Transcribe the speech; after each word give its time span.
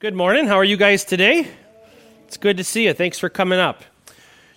Good 0.00 0.14
morning. 0.14 0.46
How 0.46 0.54
are 0.54 0.64
you 0.64 0.76
guys 0.76 1.04
today? 1.04 1.48
It's 2.24 2.36
good 2.36 2.58
to 2.58 2.62
see 2.62 2.84
you. 2.84 2.94
Thanks 2.94 3.18
for 3.18 3.28
coming 3.28 3.58
up. 3.58 3.82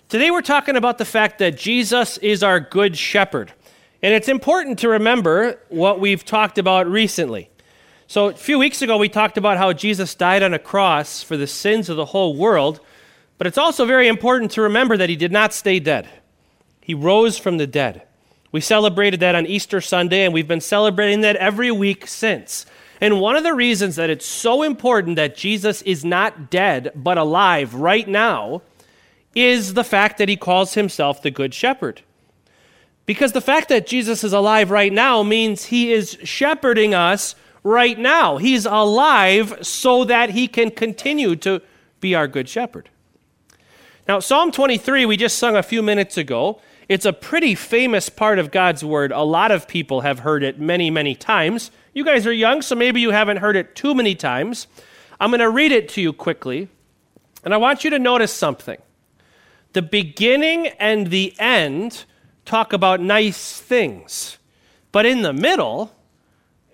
Today 0.08 0.30
we're 0.30 0.40
talking 0.40 0.76
about 0.76 0.98
the 0.98 1.04
fact 1.04 1.40
that 1.40 1.58
Jesus 1.58 2.16
is 2.18 2.44
our 2.44 2.60
good 2.60 2.96
shepherd. 2.96 3.52
And 4.04 4.14
it's 4.14 4.28
important 4.28 4.78
to 4.78 4.88
remember 4.88 5.58
what 5.68 5.98
we've 5.98 6.24
talked 6.24 6.58
about 6.58 6.86
recently. 6.86 7.50
So, 8.06 8.28
a 8.28 8.34
few 8.34 8.56
weeks 8.56 8.82
ago, 8.82 8.96
we 8.98 9.08
talked 9.08 9.36
about 9.36 9.58
how 9.58 9.72
Jesus 9.72 10.14
died 10.14 10.44
on 10.44 10.54
a 10.54 10.60
cross 10.60 11.24
for 11.24 11.36
the 11.36 11.48
sins 11.48 11.88
of 11.88 11.96
the 11.96 12.04
whole 12.04 12.36
world. 12.36 12.78
But 13.36 13.48
it's 13.48 13.58
also 13.58 13.84
very 13.84 14.06
important 14.06 14.52
to 14.52 14.62
remember 14.62 14.96
that 14.96 15.08
he 15.08 15.16
did 15.16 15.32
not 15.32 15.52
stay 15.52 15.80
dead, 15.80 16.08
he 16.80 16.94
rose 16.94 17.36
from 17.36 17.58
the 17.58 17.66
dead. 17.66 18.02
We 18.52 18.60
celebrated 18.60 19.18
that 19.18 19.34
on 19.34 19.46
Easter 19.46 19.80
Sunday, 19.80 20.24
and 20.24 20.32
we've 20.32 20.46
been 20.46 20.60
celebrating 20.60 21.22
that 21.22 21.34
every 21.34 21.72
week 21.72 22.06
since. 22.06 22.64
And 23.02 23.20
one 23.20 23.34
of 23.34 23.42
the 23.42 23.52
reasons 23.52 23.96
that 23.96 24.10
it's 24.10 24.24
so 24.24 24.62
important 24.62 25.16
that 25.16 25.36
Jesus 25.36 25.82
is 25.82 26.04
not 26.04 26.50
dead 26.50 26.92
but 26.94 27.18
alive 27.18 27.74
right 27.74 28.06
now 28.06 28.62
is 29.34 29.74
the 29.74 29.82
fact 29.82 30.18
that 30.18 30.28
he 30.28 30.36
calls 30.36 30.74
himself 30.74 31.20
the 31.20 31.32
Good 31.32 31.52
Shepherd. 31.52 32.02
Because 33.04 33.32
the 33.32 33.40
fact 33.40 33.68
that 33.70 33.88
Jesus 33.88 34.22
is 34.22 34.32
alive 34.32 34.70
right 34.70 34.92
now 34.92 35.24
means 35.24 35.64
he 35.64 35.92
is 35.92 36.16
shepherding 36.22 36.94
us 36.94 37.34
right 37.64 37.98
now. 37.98 38.36
He's 38.36 38.66
alive 38.66 39.58
so 39.62 40.04
that 40.04 40.30
he 40.30 40.46
can 40.46 40.70
continue 40.70 41.34
to 41.36 41.60
be 42.00 42.14
our 42.14 42.28
Good 42.28 42.48
Shepherd. 42.48 42.88
Now, 44.06 44.20
Psalm 44.20 44.52
23, 44.52 45.06
we 45.06 45.16
just 45.16 45.38
sung 45.38 45.56
a 45.56 45.62
few 45.64 45.82
minutes 45.82 46.16
ago. 46.16 46.60
It's 46.88 47.04
a 47.06 47.12
pretty 47.12 47.54
famous 47.54 48.08
part 48.08 48.38
of 48.38 48.50
God's 48.50 48.84
Word. 48.84 49.12
A 49.12 49.22
lot 49.22 49.50
of 49.50 49.68
people 49.68 50.00
have 50.00 50.20
heard 50.20 50.42
it 50.42 50.58
many, 50.58 50.90
many 50.90 51.14
times. 51.14 51.70
You 51.94 52.04
guys 52.04 52.26
are 52.26 52.32
young, 52.32 52.62
so 52.62 52.74
maybe 52.74 53.00
you 53.00 53.10
haven't 53.10 53.38
heard 53.38 53.56
it 53.56 53.74
too 53.74 53.94
many 53.94 54.14
times. 54.14 54.66
I'm 55.20 55.30
going 55.30 55.40
to 55.40 55.50
read 55.50 55.72
it 55.72 55.88
to 55.90 56.00
you 56.02 56.12
quickly, 56.12 56.68
and 57.44 57.54
I 57.54 57.56
want 57.56 57.84
you 57.84 57.90
to 57.90 57.98
notice 57.98 58.32
something. 58.32 58.78
The 59.72 59.82
beginning 59.82 60.66
and 60.78 61.08
the 61.08 61.34
end 61.38 62.04
talk 62.44 62.72
about 62.72 63.00
nice 63.00 63.60
things, 63.60 64.38
but 64.90 65.06
in 65.06 65.22
the 65.22 65.32
middle, 65.32 65.94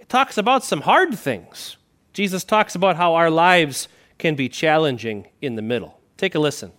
it 0.01 0.09
talks 0.09 0.39
about 0.39 0.65
some 0.65 0.81
hard 0.81 1.17
things. 1.19 1.77
Jesus 2.13 2.43
talks 2.43 2.75
about 2.75 2.97
how 2.97 3.15
our 3.15 3.31
lives 3.31 3.89
can 4.19 4.35
be 4.35 4.49
challenging 4.49 5.29
in 5.41 5.55
the 5.55 5.63
middle. 5.63 6.01
Take 6.17 6.35
a 6.35 6.41
listen. 6.41 6.73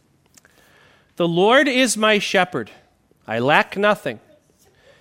The 1.16 1.27
Lord 1.27 1.67
is 1.67 1.95
my 1.95 2.19
shepherd, 2.19 2.71
I 3.30 3.38
lack 3.38 3.77
nothing. 3.77 4.19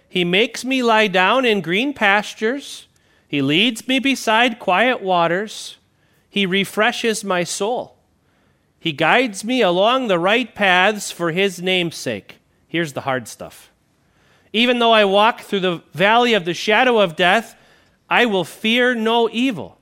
He 0.06 0.22
makes 0.22 0.62
me 0.62 0.82
lie 0.82 1.06
down 1.06 1.46
in 1.46 1.62
green 1.62 1.94
pastures. 1.94 2.86
He 3.26 3.40
leads 3.40 3.88
me 3.88 4.00
beside 4.00 4.58
quiet 4.58 5.00
waters. 5.00 5.78
He 6.28 6.44
refreshes 6.44 7.24
my 7.24 7.42
soul. 7.42 7.96
He 8.78 8.92
guides 8.92 9.44
me 9.44 9.62
along 9.62 10.08
the 10.08 10.18
right 10.18 10.54
paths 10.54 11.10
for 11.10 11.32
his 11.32 11.62
name's 11.62 11.96
sake. 11.96 12.40
Here's 12.66 12.92
the 12.92 13.00
hard 13.00 13.28
stuff. 13.28 13.70
Even 14.52 14.78
though 14.78 14.92
I 14.92 15.06
walk 15.06 15.40
through 15.40 15.60
the 15.60 15.82
valley 15.94 16.34
of 16.34 16.44
the 16.44 16.52
shadow 16.52 17.00
of 17.00 17.16
death, 17.16 17.56
I 18.10 18.26
will 18.26 18.44
fear 18.44 18.94
no 18.94 19.30
evil, 19.32 19.78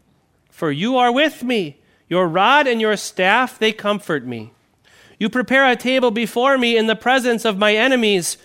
for 0.51 0.71
you 0.71 0.97
are 0.97 1.11
with 1.11 1.43
me. 1.43 1.79
Your 2.09 2.29
rod 2.29 2.69
and 2.69 2.81
your 2.81 2.97
staff, 2.97 3.59
they 3.59 3.73
comfort 3.73 4.25
me. 4.25 4.53
You 5.19 5.29
prepare 5.31 5.69
a 5.69 5.77
table 5.77 6.11
before 6.11 6.59
me 6.59 6.77
in 6.77 6.87
the 6.87 6.97
presence 6.97 7.45
of 7.45 7.59
my 7.59 7.75
enemies. 7.75 8.37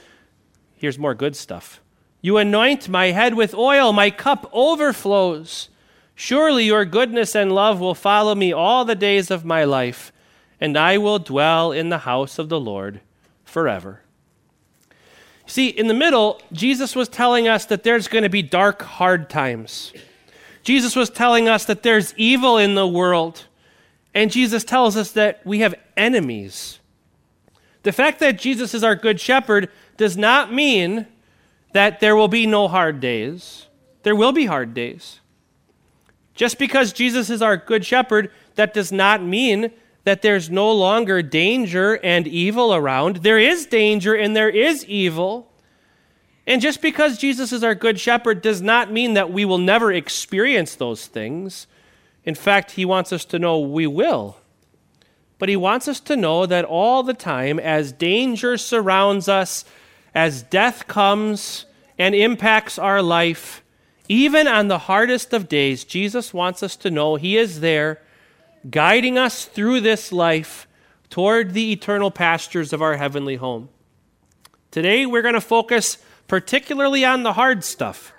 Here's 0.75 0.97
more 0.97 1.13
good 1.13 1.35
stuff. 1.35 1.81
You 2.21 2.37
anoint 2.37 2.87
my 2.87 3.07
head 3.07 3.33
with 3.33 3.53
oil, 3.53 3.93
my 3.93 4.09
cup 4.09 4.49
overflows. 4.53 5.69
Surely 6.15 6.65
your 6.65 6.85
goodness 6.85 7.35
and 7.35 7.51
love 7.51 7.79
will 7.79 7.95
follow 7.95 8.35
me 8.35 8.53
all 8.53 8.85
the 8.85 8.95
days 8.95 9.31
of 9.31 9.43
my 9.43 9.63
life, 9.63 10.13
and 10.59 10.77
I 10.77 10.97
will 10.97 11.19
dwell 11.19 11.71
in 11.71 11.89
the 11.89 11.99
house 11.99 12.37
of 12.37 12.47
the 12.47 12.59
Lord 12.59 13.01
forever. 13.43 14.01
See, 15.47 15.67
in 15.67 15.87
the 15.87 15.93
middle, 15.93 16.39
Jesus 16.53 16.95
was 16.95 17.09
telling 17.09 17.47
us 17.47 17.65
that 17.65 17.83
there's 17.83 18.07
going 18.07 18.23
to 18.23 18.29
be 18.29 18.43
dark, 18.43 18.83
hard 18.83 19.29
times. 19.29 19.91
Jesus 20.63 20.95
was 20.95 21.09
telling 21.09 21.49
us 21.49 21.65
that 21.65 21.83
there's 21.83 22.13
evil 22.15 22.57
in 22.57 22.75
the 22.75 22.87
world. 22.87 23.47
And 24.13 24.31
Jesus 24.31 24.63
tells 24.63 24.97
us 24.97 25.11
that 25.11 25.45
we 25.45 25.59
have 25.59 25.75
enemies. 25.95 26.79
The 27.83 27.91
fact 27.91 28.19
that 28.19 28.37
Jesus 28.37 28.73
is 28.73 28.83
our 28.83 28.95
good 28.95 29.19
shepherd 29.19 29.69
does 29.97 30.17
not 30.17 30.53
mean 30.53 31.07
that 31.73 31.99
there 31.99 32.15
will 32.15 32.27
be 32.27 32.45
no 32.45 32.67
hard 32.67 32.99
days. 32.99 33.67
There 34.03 34.15
will 34.15 34.31
be 34.31 34.45
hard 34.45 34.73
days. 34.73 35.19
Just 36.35 36.57
because 36.57 36.93
Jesus 36.93 37.29
is 37.29 37.41
our 37.41 37.57
good 37.57 37.85
shepherd, 37.85 38.31
that 38.55 38.73
does 38.73 38.91
not 38.91 39.23
mean 39.23 39.71
that 40.03 40.21
there's 40.21 40.49
no 40.49 40.71
longer 40.71 41.21
danger 41.21 41.99
and 42.03 42.27
evil 42.27 42.73
around. 42.73 43.17
There 43.17 43.39
is 43.39 43.65
danger 43.65 44.15
and 44.15 44.35
there 44.35 44.49
is 44.49 44.83
evil. 44.85 45.51
And 46.47 46.61
just 46.61 46.81
because 46.81 47.17
Jesus 47.17 47.51
is 47.51 47.63
our 47.63 47.75
good 47.75 47.99
shepherd 47.99 48.41
does 48.41 48.61
not 48.61 48.91
mean 48.91 49.13
that 49.13 49.31
we 49.31 49.45
will 49.45 49.59
never 49.59 49.91
experience 49.91 50.75
those 50.75 51.05
things. 51.05 51.67
In 52.25 52.35
fact, 52.35 52.71
he 52.71 52.85
wants 52.85 53.11
us 53.11 53.25
to 53.25 53.39
know 53.39 53.59
we 53.59 53.87
will. 53.87 54.37
But 55.39 55.49
he 55.49 55.57
wants 55.57 55.87
us 55.87 55.99
to 56.01 56.15
know 56.15 56.45
that 56.45 56.65
all 56.65 57.01
the 57.01 57.15
time, 57.15 57.59
as 57.59 57.91
danger 57.91 58.57
surrounds 58.57 59.27
us, 59.27 59.65
as 60.13 60.43
death 60.43 60.87
comes 60.87 61.65
and 61.97 62.13
impacts 62.13 62.77
our 62.77 63.01
life, 63.01 63.63
even 64.07 64.45
on 64.45 64.67
the 64.67 64.77
hardest 64.77 65.33
of 65.33 65.47
days, 65.47 65.83
Jesus 65.83 66.33
wants 66.33 66.61
us 66.61 66.75
to 66.77 66.91
know 66.91 67.15
He 67.15 67.37
is 67.37 67.61
there, 67.61 68.01
guiding 68.69 69.17
us 69.17 69.45
through 69.45 69.79
this 69.79 70.11
life 70.11 70.67
toward 71.09 71.53
the 71.53 71.71
eternal 71.71 72.11
pastures 72.11 72.73
of 72.73 72.81
our 72.81 72.97
heavenly 72.97 73.37
home. 73.37 73.69
Today, 74.69 75.05
we're 75.05 75.21
going 75.21 75.33
to 75.33 75.41
focus 75.41 75.97
particularly 76.27 77.05
on 77.05 77.23
the 77.23 77.33
hard 77.33 77.63
stuff 77.63 78.13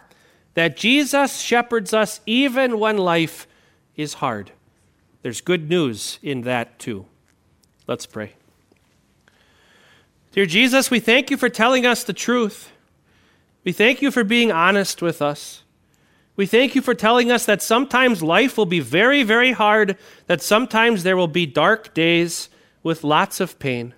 that 0.54 0.76
Jesus 0.76 1.40
shepherds 1.40 1.94
us 1.94 2.20
even 2.26 2.78
when 2.78 2.96
life 2.96 3.46
is 3.96 4.14
hard. 4.14 4.52
There's 5.22 5.40
good 5.40 5.68
news 5.68 6.18
in 6.22 6.42
that 6.42 6.78
too. 6.78 7.06
Let's 7.86 8.06
pray. 8.06 8.34
Dear 10.32 10.46
Jesus, 10.46 10.90
we 10.90 10.98
thank 10.98 11.30
you 11.30 11.36
for 11.36 11.48
telling 11.48 11.84
us 11.84 12.04
the 12.04 12.12
truth. 12.12 12.72
We 13.64 13.72
thank 13.72 14.02
you 14.02 14.10
for 14.10 14.24
being 14.24 14.50
honest 14.50 15.02
with 15.02 15.20
us. 15.20 15.62
We 16.34 16.46
thank 16.46 16.74
you 16.74 16.80
for 16.80 16.94
telling 16.94 17.30
us 17.30 17.44
that 17.44 17.62
sometimes 17.62 18.22
life 18.22 18.56
will 18.56 18.66
be 18.66 18.80
very, 18.80 19.22
very 19.22 19.52
hard, 19.52 19.98
that 20.26 20.40
sometimes 20.40 21.02
there 21.02 21.16
will 21.16 21.28
be 21.28 21.44
dark 21.44 21.92
days 21.92 22.48
with 22.82 23.04
lots 23.04 23.38
of 23.40 23.58
pain. 23.58 23.94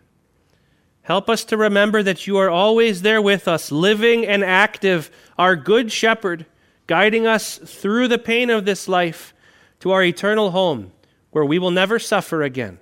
Help 1.03 1.31
us 1.31 1.45
to 1.45 1.57
remember 1.57 2.03
that 2.03 2.27
you 2.27 2.37
are 2.39 2.51
always 2.51 3.03
there 3.03 3.23
with 3.23 3.47
us, 3.47 3.71
living 3.71 4.27
and 4.27 4.43
active, 4.43 5.11
our 5.39 5.55
good 5.55 5.93
shepherd, 5.93 6.47
guiding 6.87 7.27
us 7.27 7.59
through 7.59 8.09
the 8.09 8.19
pain 8.19 8.51
of 8.51 8.65
this 8.65 8.89
life 8.89 9.34
to 9.81 9.91
our 9.91 10.03
eternal 10.03 10.51
home, 10.51 10.93
where 11.31 11.45
we 11.45 11.59
will 11.59 11.71
never 11.71 11.99
suffer 11.99 12.43
again. 12.43 12.79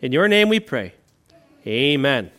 In 0.00 0.12
your 0.12 0.28
name 0.28 0.48
we 0.48 0.60
pray. 0.60 0.94
Amen. 1.66 2.30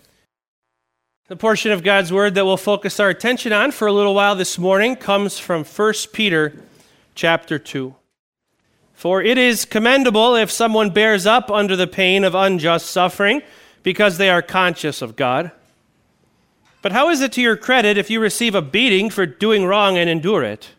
The 1.28 1.35
portion 1.35 1.72
of 1.72 1.84
God's 1.84 2.12
word 2.12 2.35
that 2.35 2.46
we'll 2.46 2.57
focus 2.57 3.00
our 3.00 3.09
attention 3.09 3.53
on 3.53 3.72
for 3.72 3.88
a 3.88 3.94
little 3.94 4.16
while 4.16 4.35
this 4.35 4.57
morning 4.57 4.96
comes 4.96 5.40
from 5.40 5.63
1 5.63 5.94
Peter 6.12 6.53
chapter 7.16 7.57
2. 7.57 7.96
For 8.94 9.22
it 9.22 9.38
is 9.38 9.66
commendable 9.66 10.35
if 10.35 10.52
someone 10.52 10.90
bears 10.90 11.25
up 11.25 11.50
under 11.50 11.75
the 11.75 11.88
pain 11.88 12.23
of 12.23 12.35
unjust 12.35 12.88
suffering 12.88 13.41
because 13.81 14.18
they 14.18 14.29
are 14.29 14.41
conscious 14.41 15.02
of 15.02 15.16
God. 15.16 15.52
But 16.81 16.91
how 16.91 17.09
is 17.09 17.22
it 17.22 17.31
to 17.34 17.41
your 17.41 17.58
credit 17.58 17.97
if 17.97 18.09
you 18.09 18.19
receive 18.19 18.56
a 18.56 18.62
beating 18.62 19.09
for 19.09 19.25
doing 19.25 19.66
wrong 19.66 19.97
and 19.97 20.09
endure 20.09 20.44
it? 20.44 20.69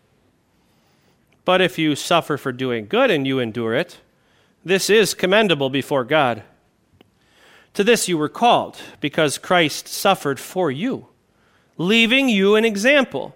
But 1.44 1.60
if 1.60 1.78
you 1.78 1.96
suffer 1.96 2.36
for 2.36 2.52
doing 2.52 2.86
good 2.86 3.10
and 3.10 3.26
you 3.26 3.38
endure 3.38 3.74
it, 3.74 4.00
this 4.64 4.88
is 4.88 5.14
commendable 5.14 5.70
before 5.70 6.04
God. 6.04 6.44
To 7.74 7.82
this 7.82 8.08
you 8.08 8.16
were 8.18 8.28
called, 8.28 8.78
because 9.00 9.38
Christ 9.38 9.88
suffered 9.88 10.38
for 10.38 10.70
you, 10.70 11.08
leaving 11.78 12.28
you 12.28 12.54
an 12.54 12.64
example, 12.64 13.34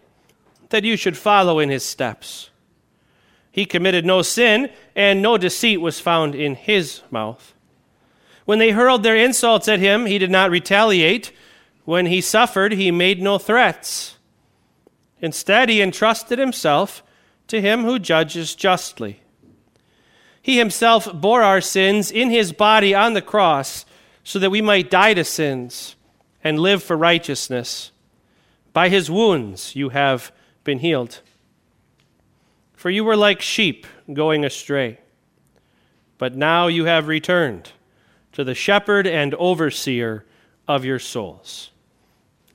that 0.69 0.85
you 0.85 0.97
should 0.97 1.17
follow 1.17 1.59
in 1.59 1.71
his 1.71 1.85
steps. 1.85 2.51
He 3.51 3.65
committed 3.65 4.05
no 4.05 4.23
sin, 4.23 4.71
and 4.95 5.23
no 5.23 5.39
deceit 5.39 5.81
was 5.81 5.99
found 5.99 6.35
in 6.35 6.55
his 6.55 7.01
mouth. 7.11 7.55
When 8.45 8.59
they 8.59 8.71
hurled 8.71 9.03
their 9.03 9.17
insults 9.17 9.67
at 9.67 9.81
him, 9.81 10.07
he 10.07 10.19
did 10.19 10.31
not 10.31 10.51
retaliate. 10.51 11.33
When 11.85 12.07
he 12.07 12.21
suffered, 12.21 12.73
he 12.73 12.91
made 12.91 13.23
no 13.23 13.39
threats. 13.39 14.19
Instead, 15.21 15.69
he 15.69 15.81
entrusted 15.81 16.39
himself 16.39 17.03
to 17.49 17.61
him 17.61 17.85
who 17.85 17.99
judges 17.99 18.55
justly. 18.55 19.21
He 20.43 20.59
himself 20.59 21.13
bore 21.13 21.43
our 21.43 21.61
sins 21.61 22.11
in 22.11 22.31
his 22.31 22.53
body 22.53 22.95
on 22.95 23.15
the 23.15 23.23
cross 23.23 23.85
so 24.23 24.39
that 24.39 24.51
we 24.51 24.61
might 24.61 24.91
die 24.91 25.15
to 25.15 25.25
sins 25.25 25.97
and 26.43 26.61
live 26.61 26.83
for 26.83 26.97
righteousness. 26.97 27.91
By 28.73 28.89
his 28.89 29.11
wounds 29.11 29.75
you 29.75 29.89
have 29.89 30.33
been 30.63 30.79
healed. 30.79 31.21
For 32.75 32.91
you 32.91 33.05
were 33.05 33.17
like 33.17 33.41
sheep 33.41 33.87
going 34.13 34.45
astray, 34.45 35.01
but 36.19 36.37
now 36.37 36.67
you 36.69 36.85
have 36.85 37.09
returned 37.09 37.73
to 38.33 38.45
the 38.45 38.55
shepherd 38.55 39.07
and 39.07 39.35
overseer 39.35 40.25
of 40.69 40.85
your 40.85 40.99
souls. 40.99 41.71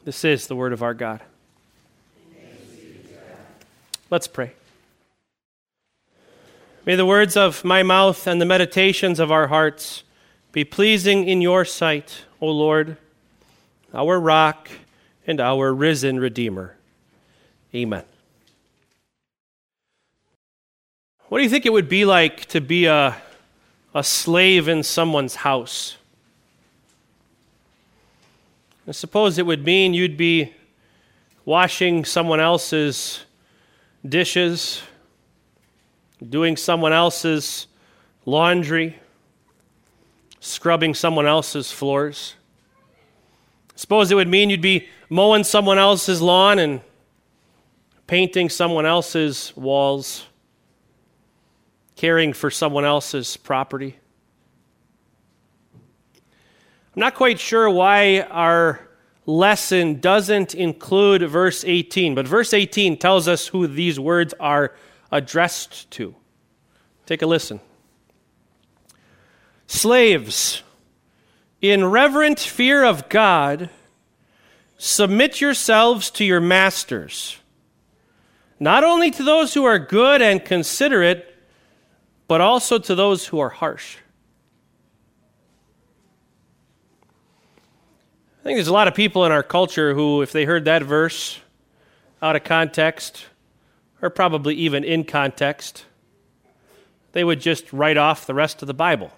This 0.05 0.23
is 0.23 0.47
the 0.47 0.55
word 0.55 0.73
of 0.73 0.83
our 0.83 0.93
God. 0.93 1.21
Let's 4.09 4.27
pray. 4.27 4.53
May 6.83 6.95
the 6.95 7.05
words 7.05 7.37
of 7.37 7.63
my 7.63 7.83
mouth 7.83 8.25
and 8.25 8.41
the 8.41 8.45
meditations 8.45 9.19
of 9.19 9.31
our 9.31 9.49
hearts 9.49 10.03
be 10.51 10.63
pleasing 10.63 11.27
in 11.27 11.39
your 11.39 11.63
sight, 11.63 12.25
O 12.41 12.47
Lord, 12.47 12.97
our 13.93 14.19
rock 14.19 14.67
and 15.27 15.39
our 15.39 15.71
risen 15.75 16.19
Redeemer. 16.19 16.75
Amen. 17.75 18.03
What 21.29 21.37
do 21.37 21.43
you 21.43 21.51
think 21.51 21.67
it 21.67 21.71
would 21.71 21.87
be 21.87 22.03
like 22.03 22.45
to 22.47 22.59
be 22.59 22.87
a, 22.87 23.15
a 23.93 24.03
slave 24.03 24.67
in 24.67 24.81
someone's 24.81 25.35
house? 25.35 25.97
I 28.87 28.91
suppose 28.91 29.37
it 29.37 29.45
would 29.45 29.63
mean 29.63 29.93
you'd 29.93 30.17
be 30.17 30.51
washing 31.45 32.05
someone 32.05 32.39
else's 32.39 33.23
dishes, 34.03 34.81
doing 36.29 36.55
someone 36.55 36.93
else's 36.93 37.67
laundry, 38.25 38.99
scrubbing 40.39 40.93
someone 40.93 41.25
else's 41.25 41.71
floors. 41.71 42.35
Suppose 43.75 44.11
it 44.11 44.15
would 44.15 44.27
mean 44.27 44.49
you'd 44.49 44.61
be 44.61 44.87
mowing 45.09 45.43
someone 45.43 45.77
else's 45.77 46.21
lawn 46.21 46.59
and 46.59 46.81
painting 48.05 48.49
someone 48.49 48.85
else's 48.85 49.53
walls 49.55 50.25
caring 51.95 52.33
for 52.33 52.49
someone 52.49 52.85
else's 52.85 53.37
property. 53.37 53.97
I'm 56.93 56.99
not 56.99 57.15
quite 57.15 57.39
sure 57.39 57.69
why 57.69 58.21
our 58.21 58.87
lesson 59.25 59.99
doesn't 59.99 60.53
include 60.55 61.21
verse 61.29 61.63
18, 61.63 62.15
but 62.15 62.27
verse 62.27 62.53
18 62.53 62.97
tells 62.97 63.27
us 63.27 63.47
who 63.47 63.65
these 63.65 63.99
words 63.99 64.33
are 64.39 64.73
addressed 65.11 65.89
to. 65.91 66.15
Take 67.05 67.21
a 67.21 67.27
listen. 67.27 67.59
Slaves, 69.67 70.63
in 71.61 71.85
reverent 71.85 72.39
fear 72.39 72.83
of 72.83 73.09
God, 73.09 73.69
submit 74.77 75.41
yourselves 75.41 76.09
to 76.11 76.25
your 76.25 76.41
masters, 76.41 77.37
not 78.59 78.83
only 78.83 79.11
to 79.11 79.23
those 79.23 79.53
who 79.53 79.65
are 79.65 79.79
good 79.79 80.21
and 80.21 80.43
considerate 80.43 81.31
but 82.31 82.39
also 82.39 82.79
to 82.79 82.95
those 82.95 83.27
who 83.27 83.39
are 83.39 83.49
harsh. 83.49 83.97
I 88.39 88.43
think 88.43 88.55
there's 88.55 88.69
a 88.69 88.73
lot 88.73 88.87
of 88.87 88.95
people 88.95 89.25
in 89.25 89.33
our 89.33 89.43
culture 89.43 89.93
who, 89.93 90.21
if 90.21 90.31
they 90.31 90.45
heard 90.45 90.63
that 90.63 90.81
verse 90.81 91.41
out 92.21 92.37
of 92.37 92.45
context, 92.45 93.25
or 94.01 94.09
probably 94.09 94.55
even 94.55 94.83
in 94.83 95.03
context, 95.03 95.85
they 97.11 97.23
would 97.23 97.39
just 97.39 97.71
write 97.71 97.97
off 97.97 98.25
the 98.25 98.33
rest 98.33 98.61
of 98.61 98.67
the 98.67 98.73
Bible. 98.73 99.11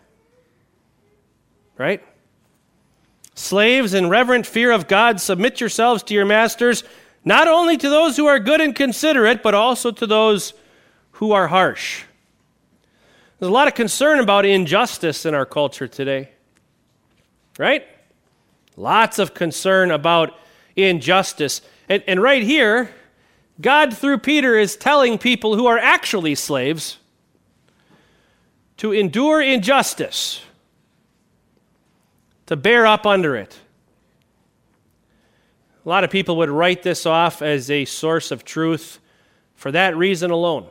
Right? 1.77 2.03
Slaves, 3.35 3.93
in 3.93 4.09
reverent 4.09 4.45
fear 4.45 4.71
of 4.71 4.87
God, 4.87 5.19
submit 5.19 5.59
yourselves 5.59 6.03
to 6.03 6.13
your 6.13 6.25
masters, 6.25 6.83
not 7.25 7.47
only 7.47 7.77
to 7.77 7.89
those 7.89 8.17
who 8.17 8.27
are 8.27 8.39
good 8.39 8.61
and 8.61 8.75
considerate, 8.75 9.41
but 9.41 9.55
also 9.55 9.91
to 9.91 10.05
those 10.05 10.53
who 11.13 11.31
are 11.31 11.47
harsh. 11.47 12.03
There's 13.39 13.49
a 13.49 13.53
lot 13.53 13.67
of 13.67 13.75
concern 13.75 14.19
about 14.19 14.45
injustice 14.45 15.25
in 15.25 15.33
our 15.33 15.45
culture 15.45 15.87
today, 15.87 16.29
right? 17.57 17.85
Lots 18.77 19.19
of 19.19 19.33
concern 19.33 19.91
about 19.91 20.37
injustice. 20.75 21.61
And, 21.89 22.03
and 22.07 22.21
right 22.21 22.43
here, 22.43 22.89
God, 23.61 23.95
through 23.95 24.19
Peter, 24.19 24.57
is 24.57 24.75
telling 24.75 25.17
people 25.17 25.55
who 25.55 25.67
are 25.67 25.77
actually 25.77 26.35
slaves 26.35 26.97
to 28.77 28.91
endure 28.91 29.41
injustice, 29.41 30.41
to 32.47 32.55
bear 32.55 32.85
up 32.85 33.05
under 33.05 33.35
it. 33.35 33.59
A 35.85 35.89
lot 35.89 36.03
of 36.03 36.09
people 36.09 36.37
would 36.37 36.49
write 36.49 36.83
this 36.83 37.05
off 37.05 37.41
as 37.41 37.69
a 37.69 37.85
source 37.85 38.31
of 38.31 38.43
truth 38.43 38.99
for 39.55 39.71
that 39.71 39.95
reason 39.95 40.31
alone. 40.31 40.67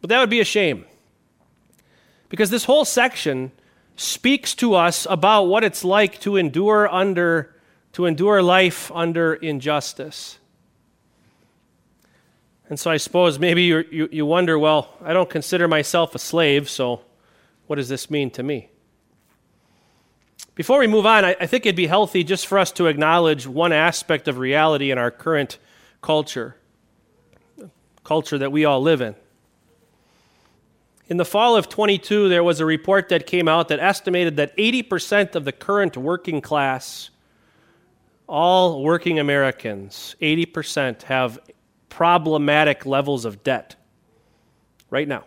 But 0.00 0.10
that 0.10 0.20
would 0.20 0.30
be 0.30 0.40
a 0.40 0.44
shame. 0.44 0.84
Because 2.28 2.50
this 2.50 2.64
whole 2.64 2.84
section 2.84 3.52
speaks 3.96 4.54
to 4.54 4.74
us 4.74 5.06
about 5.10 5.44
what 5.44 5.64
it's 5.64 5.84
like 5.84 6.20
to 6.20 6.36
endure 6.36 6.88
under 6.92 7.54
to 7.92 8.06
endure 8.06 8.40
life 8.40 8.90
under 8.92 9.34
injustice. 9.34 10.39
And 12.70 12.78
so 12.78 12.88
I 12.88 12.98
suppose 12.98 13.40
maybe 13.40 13.64
you, 13.64 14.08
you, 14.12 14.24
wonder, 14.24 14.56
well, 14.56 14.94
I 15.04 15.12
don't 15.12 15.28
consider 15.28 15.66
myself 15.66 16.14
a 16.14 16.20
slave, 16.20 16.70
so 16.70 17.00
what 17.66 17.76
does 17.76 17.88
this 17.88 18.08
mean 18.08 18.30
to 18.30 18.44
me? 18.44 18.68
Before 20.54 20.78
we 20.78 20.86
move 20.86 21.04
on, 21.04 21.24
I, 21.24 21.36
I 21.40 21.46
think 21.46 21.66
it'd 21.66 21.74
be 21.74 21.88
healthy 21.88 22.22
just 22.22 22.46
for 22.46 22.60
us 22.60 22.70
to 22.72 22.86
acknowledge 22.86 23.44
one 23.44 23.72
aspect 23.72 24.28
of 24.28 24.38
reality 24.38 24.92
in 24.92 24.98
our 24.98 25.10
current 25.10 25.58
culture, 26.00 26.54
culture 28.04 28.38
that 28.38 28.52
we 28.52 28.64
all 28.64 28.80
live 28.80 29.00
in. 29.00 29.16
In 31.08 31.16
the 31.16 31.24
fall 31.24 31.56
of 31.56 31.68
22, 31.68 32.28
there 32.28 32.44
was 32.44 32.60
a 32.60 32.64
report 32.64 33.08
that 33.08 33.26
came 33.26 33.48
out 33.48 33.66
that 33.68 33.80
estimated 33.80 34.36
that 34.36 34.56
80% 34.56 35.34
of 35.34 35.44
the 35.44 35.50
current 35.50 35.96
working 35.96 36.40
class, 36.40 37.10
all 38.28 38.84
working 38.84 39.18
Americans, 39.18 40.14
80% 40.22 41.02
have 41.02 41.40
problematic 41.90 42.86
levels 42.86 43.26
of 43.26 43.42
debt 43.44 43.76
right 44.88 45.06
now. 45.06 45.24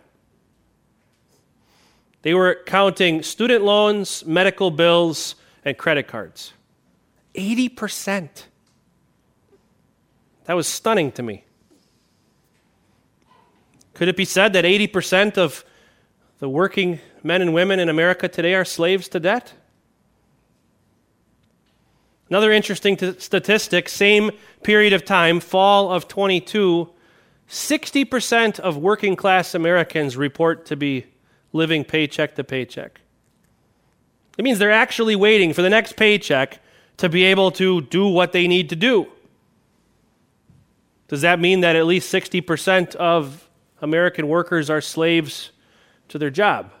They 2.22 2.34
were 2.34 2.58
counting 2.66 3.22
student 3.22 3.62
loans, 3.62 4.24
medical 4.26 4.70
bills, 4.70 5.36
and 5.64 5.76
credit 5.78 6.08
cards. 6.08 6.54
80%. 7.34 8.44
That 10.46 10.54
was 10.54 10.66
stunning 10.66 11.12
to 11.12 11.22
me. 11.22 11.44
Could 13.92 14.08
it 14.08 14.16
be 14.16 14.24
said 14.24 14.52
that 14.54 14.64
80% 14.64 15.38
of 15.38 15.64
the 16.38 16.48
working 16.48 17.00
men 17.22 17.40
and 17.40 17.54
women 17.54 17.78
in 17.78 17.88
America 17.88 18.28
today 18.28 18.54
are 18.54 18.64
slaves 18.64 19.08
to 19.08 19.20
debt? 19.20 19.52
Another 22.28 22.52
interesting 22.52 22.96
t- 22.96 23.18
statistic, 23.18 23.88
same 23.88 24.30
period 24.62 24.92
of 24.92 25.04
time, 25.04 25.40
fall 25.40 25.92
of 25.92 26.08
22, 26.08 26.90
60% 27.48 28.60
of 28.60 28.76
working 28.76 29.16
class 29.16 29.54
Americans 29.54 30.16
report 30.16 30.66
to 30.66 30.76
be 30.76 31.06
living 31.52 31.84
paycheck 31.84 32.34
to 32.34 32.44
paycheck. 32.44 33.00
It 34.38 34.42
means 34.42 34.58
they're 34.58 34.70
actually 34.70 35.16
waiting 35.16 35.52
for 35.52 35.62
the 35.62 35.70
next 35.70 35.96
paycheck 35.96 36.58
to 36.96 37.08
be 37.08 37.24
able 37.24 37.50
to 37.52 37.82
do 37.82 38.08
what 38.08 38.32
they 38.32 38.48
need 38.48 38.70
to 38.70 38.76
do. 38.76 39.06
Does 41.08 41.20
that 41.20 41.38
mean 41.38 41.60
that 41.60 41.76
at 41.76 41.86
least 41.86 42.12
60% 42.12 42.96
of 42.96 43.48
American 43.84 44.28
workers 44.28 44.70
are 44.70 44.80
slaves 44.80 45.50
to 46.08 46.18
their 46.18 46.30
job. 46.30 46.72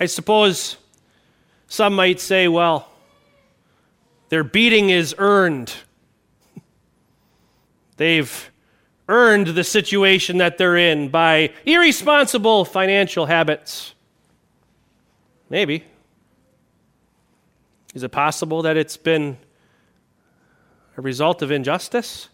I 0.00 0.06
suppose 0.06 0.78
some 1.68 1.94
might 1.94 2.18
say, 2.18 2.48
well, 2.48 2.90
their 4.30 4.42
beating 4.42 4.90
is 4.90 5.14
earned. 5.18 5.72
They've 7.98 8.50
earned 9.08 9.48
the 9.48 9.64
situation 9.64 10.38
that 10.38 10.58
they're 10.58 10.76
in 10.76 11.08
by 11.08 11.52
irresponsible 11.64 12.64
financial 12.64 13.26
habits. 13.26 13.94
Maybe. 15.50 15.84
Is 17.94 18.02
it 18.02 18.10
possible 18.10 18.62
that 18.62 18.76
it's 18.76 18.96
been 18.96 19.38
a 20.96 21.00
result 21.00 21.42
of 21.42 21.50
injustice? 21.50 22.28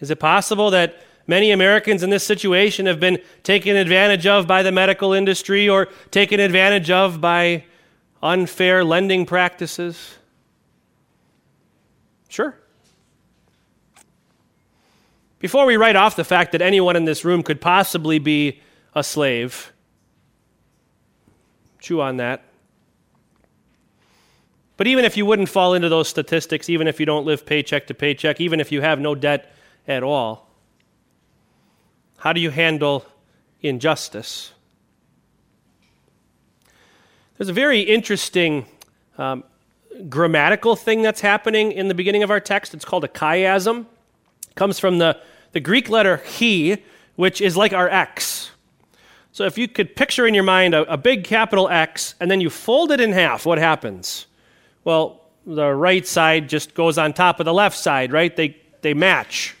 Is 0.00 0.10
it 0.10 0.18
possible 0.18 0.70
that 0.70 1.02
Many 1.26 1.50
Americans 1.52 2.02
in 2.02 2.10
this 2.10 2.24
situation 2.24 2.86
have 2.86 2.98
been 2.98 3.18
taken 3.42 3.76
advantage 3.76 4.26
of 4.26 4.46
by 4.46 4.62
the 4.62 4.72
medical 4.72 5.12
industry 5.12 5.68
or 5.68 5.88
taken 6.10 6.40
advantage 6.40 6.90
of 6.90 7.20
by 7.20 7.64
unfair 8.22 8.84
lending 8.84 9.26
practices. 9.26 10.18
Sure. 12.28 12.56
Before 15.38 15.66
we 15.66 15.76
write 15.76 15.96
off 15.96 16.16
the 16.16 16.24
fact 16.24 16.52
that 16.52 16.60
anyone 16.60 16.96
in 16.96 17.04
this 17.04 17.24
room 17.24 17.42
could 17.42 17.60
possibly 17.60 18.18
be 18.18 18.60
a 18.94 19.02
slave, 19.02 19.72
chew 21.78 22.00
on 22.00 22.18
that. 22.18 22.44
But 24.76 24.86
even 24.86 25.04
if 25.04 25.16
you 25.16 25.26
wouldn't 25.26 25.48
fall 25.48 25.74
into 25.74 25.88
those 25.88 26.08
statistics, 26.08 26.68
even 26.68 26.88
if 26.88 27.00
you 27.00 27.06
don't 27.06 27.26
live 27.26 27.46
paycheck 27.46 27.86
to 27.86 27.94
paycheck, 27.94 28.40
even 28.40 28.60
if 28.60 28.70
you 28.72 28.80
have 28.80 28.98
no 28.98 29.14
debt 29.14 29.54
at 29.86 30.02
all, 30.02 30.49
How 32.20 32.34
do 32.34 32.40
you 32.40 32.50
handle 32.50 33.06
injustice? 33.62 34.52
There's 37.38 37.48
a 37.48 37.54
very 37.54 37.80
interesting 37.80 38.66
um, 39.16 39.42
grammatical 40.10 40.76
thing 40.76 41.00
that's 41.00 41.22
happening 41.22 41.72
in 41.72 41.88
the 41.88 41.94
beginning 41.94 42.22
of 42.22 42.30
our 42.30 42.38
text. 42.38 42.74
It's 42.74 42.84
called 42.84 43.04
a 43.04 43.08
chiasm. 43.08 43.86
It 44.50 44.54
comes 44.54 44.78
from 44.78 44.98
the, 44.98 45.18
the 45.52 45.60
Greek 45.60 45.88
letter 45.88 46.18
chi, 46.18 46.82
which 47.16 47.40
is 47.40 47.56
like 47.56 47.72
our 47.72 47.88
X. 47.88 48.50
So 49.32 49.44
if 49.44 49.56
you 49.56 49.66
could 49.66 49.96
picture 49.96 50.26
in 50.26 50.34
your 50.34 50.44
mind 50.44 50.74
a, 50.74 50.92
a 50.92 50.98
big 50.98 51.24
capital 51.24 51.70
X 51.70 52.16
and 52.20 52.30
then 52.30 52.42
you 52.42 52.50
fold 52.50 52.92
it 52.92 53.00
in 53.00 53.12
half, 53.12 53.46
what 53.46 53.56
happens? 53.56 54.26
Well, 54.84 55.22
the 55.46 55.72
right 55.72 56.06
side 56.06 56.50
just 56.50 56.74
goes 56.74 56.98
on 56.98 57.14
top 57.14 57.40
of 57.40 57.46
the 57.46 57.54
left 57.54 57.78
side, 57.78 58.12
right? 58.12 58.36
They, 58.36 58.58
they 58.82 58.92
match. 58.92 59.56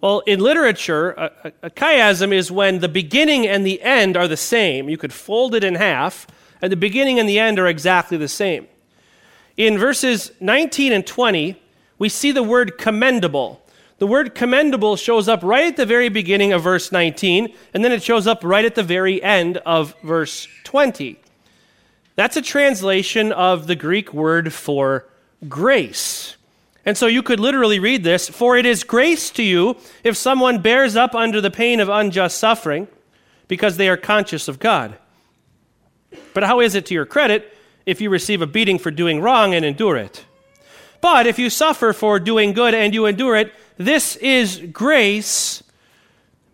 Well, 0.00 0.20
in 0.20 0.40
literature, 0.40 1.10
a, 1.12 1.52
a, 1.62 1.70
chiasm 1.70 2.32
is 2.32 2.50
when 2.50 2.80
the 2.80 2.88
beginning 2.88 3.46
and 3.46 3.64
the 3.64 3.80
end 3.80 4.16
are 4.16 4.28
the 4.28 4.36
same. 4.36 4.88
You 4.88 4.98
could 4.98 5.12
fold 5.12 5.54
it 5.54 5.64
in 5.64 5.74
half, 5.74 6.26
and 6.60 6.70
the 6.70 6.76
beginning 6.76 7.18
and 7.18 7.28
the 7.28 7.38
end 7.38 7.58
are 7.58 7.66
exactly 7.66 8.18
the 8.18 8.28
same. 8.28 8.66
In 9.56 9.78
verses 9.78 10.32
19 10.40 10.92
and 10.92 11.06
20, 11.06 11.60
we 11.98 12.08
see 12.10 12.30
the 12.30 12.42
word 12.42 12.76
commendable. 12.76 13.62
The 13.98 14.06
word 14.06 14.34
commendable 14.34 14.96
shows 14.96 15.28
up 15.28 15.42
right 15.42 15.68
at 15.68 15.78
the 15.78 15.86
very 15.86 16.10
beginning 16.10 16.52
of 16.52 16.62
verse 16.62 16.92
19, 16.92 17.54
and 17.72 17.82
then 17.82 17.92
it 17.92 18.02
shows 18.02 18.26
up 18.26 18.44
right 18.44 18.66
at 18.66 18.74
the 18.74 18.82
very 18.82 19.22
end 19.22 19.56
of 19.58 19.94
verse 20.02 20.46
20. 20.64 21.18
That's 22.16 22.36
a 22.36 22.42
translation 22.42 23.32
of 23.32 23.66
the 23.66 23.76
Greek 23.76 24.12
word 24.12 24.52
for 24.52 25.08
grace. 25.48 26.35
And 26.86 26.96
so 26.96 27.08
you 27.08 27.22
could 27.22 27.40
literally 27.40 27.80
read 27.80 28.04
this 28.04 28.28
For 28.28 28.56
it 28.56 28.64
is 28.64 28.84
grace 28.84 29.30
to 29.32 29.42
you 29.42 29.76
if 30.04 30.16
someone 30.16 30.62
bears 30.62 30.96
up 30.96 31.14
under 31.14 31.40
the 31.40 31.50
pain 31.50 31.80
of 31.80 31.88
unjust 31.88 32.38
suffering 32.38 32.88
because 33.48 33.76
they 33.76 33.88
are 33.88 33.96
conscious 33.96 34.48
of 34.48 34.58
God. 34.58 34.96
But 36.32 36.44
how 36.44 36.60
is 36.60 36.74
it 36.74 36.86
to 36.86 36.94
your 36.94 37.06
credit 37.06 37.54
if 37.84 38.00
you 38.00 38.08
receive 38.08 38.40
a 38.40 38.46
beating 38.46 38.78
for 38.78 38.90
doing 38.90 39.20
wrong 39.20 39.54
and 39.54 39.64
endure 39.64 39.96
it? 39.96 40.24
But 41.00 41.26
if 41.26 41.38
you 41.38 41.50
suffer 41.50 41.92
for 41.92 42.18
doing 42.18 42.52
good 42.52 42.74
and 42.74 42.94
you 42.94 43.06
endure 43.06 43.36
it, 43.36 43.52
this 43.76 44.16
is 44.16 44.58
grace 44.72 45.62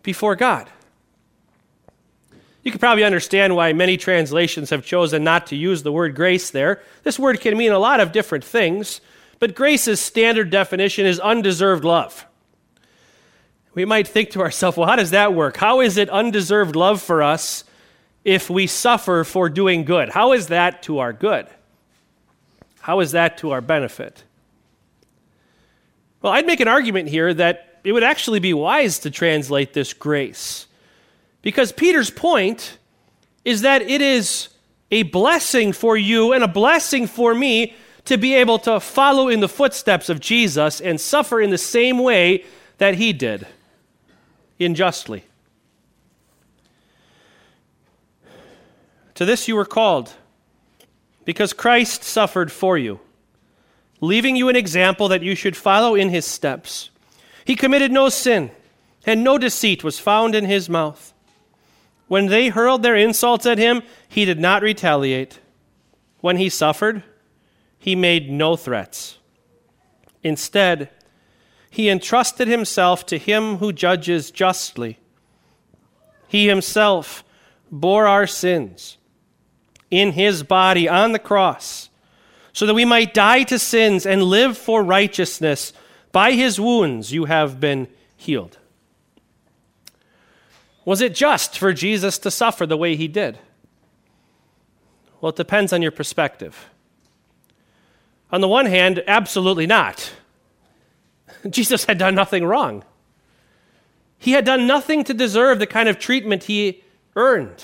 before 0.01 0.35
God. 0.35 0.69
You 2.63 2.71
can 2.71 2.79
probably 2.79 3.03
understand 3.03 3.55
why 3.55 3.73
many 3.73 3.97
translations 3.97 4.69
have 4.69 4.85
chosen 4.85 5.23
not 5.23 5.47
to 5.47 5.55
use 5.55 5.83
the 5.83 5.91
word 5.91 6.15
grace 6.15 6.49
there. 6.49 6.81
This 7.03 7.19
word 7.19 7.41
can 7.41 7.57
mean 7.57 7.71
a 7.71 7.79
lot 7.79 7.99
of 7.99 8.11
different 8.11 8.43
things, 8.43 9.01
but 9.43 9.55
grace's 9.55 9.99
standard 9.99 10.49
definition 10.49 11.05
is 11.05 11.19
undeserved 11.19 11.83
love. 11.83 12.25
We 13.73 13.83
might 13.83 14.07
think 14.07 14.29
to 14.29 14.39
ourselves, 14.39 14.77
well, 14.77 14.87
how 14.87 14.95
does 14.95 15.11
that 15.11 15.33
work? 15.33 15.57
How 15.57 15.81
is 15.81 15.97
it 15.97 16.09
undeserved 16.09 16.77
love 16.77 17.01
for 17.01 17.21
us 17.21 17.65
if 18.23 18.49
we 18.49 18.67
suffer 18.67 19.25
for 19.25 19.49
doing 19.49 19.83
good? 19.83 20.07
How 20.07 20.31
is 20.31 20.47
that 20.47 20.81
to 20.83 20.99
our 20.99 21.11
good? 21.11 21.45
How 22.79 23.01
is 23.01 23.11
that 23.11 23.37
to 23.39 23.51
our 23.51 23.59
benefit? 23.59 24.23
Well, 26.21 26.31
I'd 26.31 26.47
make 26.47 26.61
an 26.61 26.69
argument 26.69 27.09
here 27.09 27.33
that 27.33 27.81
it 27.83 27.91
would 27.91 28.01
actually 28.01 28.39
be 28.39 28.53
wise 28.53 28.99
to 28.99 29.11
translate 29.11 29.73
this 29.73 29.91
grace. 29.91 30.67
Because 31.41 31.73
Peter's 31.73 32.09
point 32.09 32.77
is 33.43 33.63
that 33.63 33.81
it 33.81 33.99
is 33.99 34.47
a 34.89 35.03
blessing 35.03 35.73
for 35.73 35.97
you 35.97 36.31
and 36.31 36.45
a 36.45 36.47
blessing 36.47 37.07
for 37.07 37.35
me 37.35 37.75
to 38.05 38.17
be 38.17 38.35
able 38.35 38.59
to 38.59 38.79
follow 38.79 39.29
in 39.29 39.39
the 39.39 39.47
footsteps 39.47 40.09
of 40.09 40.19
Jesus 40.19 40.81
and 40.81 40.99
suffer 40.99 41.39
in 41.39 41.49
the 41.49 41.57
same 41.57 41.99
way 41.99 42.43
that 42.77 42.95
he 42.95 43.13
did, 43.13 43.47
unjustly. 44.59 45.23
To 49.15 49.25
this 49.25 49.47
you 49.47 49.55
were 49.55 49.65
called, 49.65 50.11
because 51.23 51.53
Christ 51.53 52.03
suffered 52.03 52.51
for 52.51 52.77
you 52.77 52.99
leaving 54.03 54.35
you 54.35 54.49
an 54.49 54.55
example 54.57 55.07
that 55.07 55.23
you 55.23 55.33
should 55.33 55.55
follow 55.55 55.95
in 55.95 56.09
his 56.09 56.25
steps. 56.25 56.89
He 57.45 57.55
committed 57.55 57.89
no 57.89 58.09
sin, 58.09 58.51
and 59.05 59.23
no 59.23 59.37
deceit 59.37 59.81
was 59.81 59.97
found 59.97 60.35
in 60.35 60.43
his 60.43 60.69
mouth. 60.69 61.13
When 62.09 62.25
they 62.25 62.49
hurled 62.49 62.83
their 62.83 62.97
insults 62.97 63.45
at 63.45 63.57
him, 63.57 63.81
he 64.09 64.25
did 64.25 64.41
not 64.41 64.61
retaliate. 64.61 65.39
When 66.19 66.35
he 66.35 66.49
suffered, 66.49 67.03
he 67.83 67.97
made 67.97 68.31
no 68.31 68.55
threats. 68.55 69.17
Instead, 70.23 70.89
he 71.69 71.89
entrusted 71.89 72.47
himself 72.47 73.05
to 73.07 73.17
him 73.17 73.57
who 73.57 73.73
judges 73.73 74.31
justly. 74.31 74.99
He 76.29 76.47
himself 76.47 77.25
bore 77.69 78.07
our 78.07 78.25
sins 78.25 78.97
in 79.91 80.13
his 80.13 80.43
body 80.43 80.87
on 80.87 81.11
the 81.11 81.19
cross 81.19 81.89
so 82.53 82.65
that 82.65 82.73
we 82.73 82.85
might 82.85 83.13
die 83.13 83.43
to 83.43 83.59
sins 83.59 84.05
and 84.05 84.23
live 84.23 84.57
for 84.57 84.81
righteousness. 84.81 85.73
By 86.13 86.31
his 86.31 86.61
wounds 86.61 87.11
you 87.11 87.25
have 87.25 87.59
been 87.59 87.89
healed. 88.15 88.59
Was 90.85 91.01
it 91.01 91.13
just 91.13 91.57
for 91.57 91.73
Jesus 91.73 92.17
to 92.19 92.31
suffer 92.31 92.65
the 92.65 92.77
way 92.77 92.95
he 92.95 93.09
did? 93.09 93.39
Well, 95.19 95.31
it 95.31 95.35
depends 95.35 95.73
on 95.73 95.81
your 95.81 95.91
perspective. 95.91 96.69
On 98.33 98.41
the 98.41 98.47
one 98.49 98.65
hand, 98.65 99.01
absolutely 99.07 99.65
not. 99.65 100.11
Jesus 101.49 101.85
had 101.85 101.97
done 101.97 102.15
nothing 102.15 102.43
wrong. 102.43 102.83
He 104.17 104.31
had 104.31 104.43
done 104.43 104.67
nothing 104.67 105.05
to 105.05 105.13
deserve 105.13 105.59
the 105.59 105.67
kind 105.67 105.87
of 105.87 105.99
treatment 105.99 106.43
he 106.43 106.83
earned. 107.15 107.63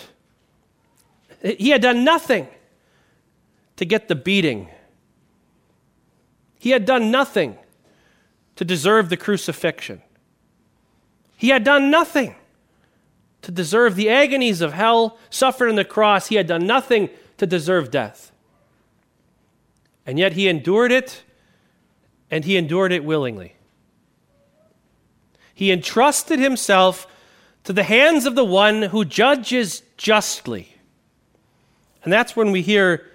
He 1.42 1.72
had 1.72 1.82
done 1.82 2.06
nothing 2.06 2.48
to 3.76 3.84
get 3.84 4.08
the 4.08 4.16
beating 4.16 4.70
he 6.60 6.72
had 6.72 6.86
done 6.86 7.10
nothing 7.10 7.58
to 8.58 8.66
deserve 8.66 9.10
the 9.10 9.18
crucifixion. 9.18 10.02
He 11.38 11.50
had 11.50 11.64
done 11.64 11.90
nothing 11.90 12.36
to 13.42 13.52
deserve 13.52 13.96
the 13.96 14.10
agonies 14.10 14.60
of 14.60 14.74
hell, 14.74 15.18
suffered 15.30 15.70
on 15.70 15.76
the 15.76 15.86
cross. 15.86 16.28
He 16.28 16.36
had 16.36 16.48
done 16.48 16.68
nothing 16.68 17.10
to 17.38 17.48
deserve 17.48 17.90
death. 17.90 18.29
And 20.10 20.18
yet 20.18 20.34
he 20.34 20.48
endured 20.48 20.92
it, 20.92 21.22
and 22.32 22.44
he 22.44 22.58
endured 22.58 22.92
it 22.92 23.04
willingly. 23.04 23.54
He 25.54 25.72
entrusted 25.72 26.40
himself 26.40 27.06
to 27.66 27.74
the 27.74 27.84
hands 27.84 28.26
of 28.26 28.34
the 28.34 28.44
one 28.44 28.82
who 28.82 29.06
judges 29.06 29.84
justly. 29.98 30.74
And 32.04 32.12
that's 32.12 32.36
when 32.36 32.52
we 32.52 32.64
hear 32.64 33.08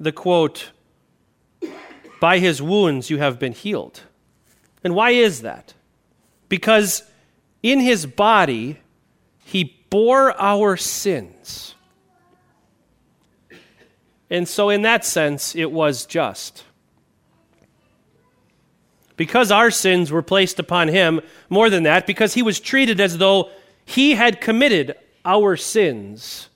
the 0.00 0.10
quote, 0.10 0.72
by 2.20 2.40
his 2.40 2.60
wounds 2.60 3.08
you 3.08 3.18
have 3.18 3.38
been 3.38 3.52
healed. 3.52 4.00
And 4.82 4.96
why 4.96 5.10
is 5.10 5.42
that? 5.42 5.74
Because 6.48 7.04
in 7.62 7.78
his 7.78 8.04
body 8.04 8.80
he 9.44 9.76
bore 9.90 10.34
our 10.40 10.76
sins. 10.76 11.76
And 14.32 14.48
so, 14.48 14.70
in 14.70 14.80
that 14.80 15.04
sense, 15.04 15.54
it 15.54 15.70
was 15.70 16.06
just. 16.06 16.64
Because 19.18 19.50
our 19.50 19.70
sins 19.70 20.10
were 20.10 20.22
placed 20.22 20.58
upon 20.58 20.88
him, 20.88 21.20
more 21.50 21.68
than 21.68 21.82
that, 21.82 22.06
because 22.06 22.32
he 22.32 22.40
was 22.40 22.58
treated 22.58 22.98
as 22.98 23.18
though 23.18 23.50
he 23.84 24.14
had 24.14 24.40
committed 24.40 24.96
our 25.22 25.54
sins, 25.58 26.48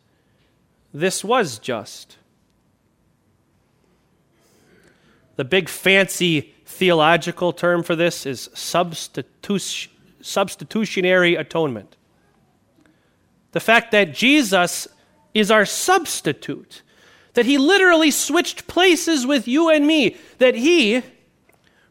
this 0.95 1.23
was 1.23 1.59
just. 1.59 2.17
The 5.37 5.45
big 5.45 5.69
fancy 5.69 6.55
theological 6.65 7.53
term 7.53 7.83
for 7.83 7.95
this 7.95 8.25
is 8.25 8.49
substitu- 8.55 9.89
substitutionary 10.23 11.35
atonement. 11.35 11.95
The 13.53 13.61
fact 13.61 13.91
that 13.91 14.15
Jesus 14.15 14.89
is 15.35 15.51
our 15.51 15.67
substitute, 15.67 16.81
that 17.37 17.45
he 17.45 17.59
literally 17.59 18.11
switched 18.11 18.67
places 18.67 19.27
with 19.27 19.47
you 19.47 19.69
and 19.69 19.87
me, 19.87 20.17
that 20.39 20.55
he 20.55 21.03